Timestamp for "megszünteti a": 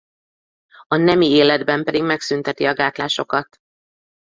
2.03-2.73